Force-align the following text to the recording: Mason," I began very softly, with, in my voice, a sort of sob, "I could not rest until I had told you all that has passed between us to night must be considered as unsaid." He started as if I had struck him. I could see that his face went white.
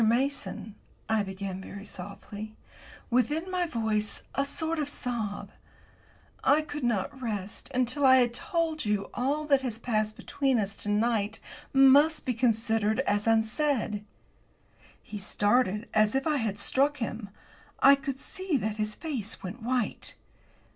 Mason," 0.03 0.73
I 1.07 1.21
began 1.21 1.61
very 1.61 1.85
softly, 1.85 2.55
with, 3.11 3.29
in 3.31 3.51
my 3.51 3.67
voice, 3.67 4.23
a 4.33 4.45
sort 4.45 4.79
of 4.79 4.89
sob, 4.89 5.51
"I 6.43 6.63
could 6.63 6.83
not 6.83 7.21
rest 7.21 7.69
until 7.71 8.03
I 8.03 8.15
had 8.15 8.33
told 8.33 8.83
you 8.83 9.11
all 9.13 9.45
that 9.45 9.61
has 9.61 9.77
passed 9.77 10.17
between 10.17 10.57
us 10.59 10.75
to 10.77 10.89
night 10.89 11.39
must 11.71 12.25
be 12.25 12.33
considered 12.33 13.01
as 13.01 13.27
unsaid." 13.27 14.03
He 15.03 15.19
started 15.19 15.87
as 15.93 16.15
if 16.15 16.25
I 16.25 16.37
had 16.37 16.57
struck 16.57 16.97
him. 16.97 17.29
I 17.79 17.93
could 17.93 18.19
see 18.19 18.57
that 18.57 18.77
his 18.77 18.95
face 18.95 19.43
went 19.43 19.61
white. 19.61 20.15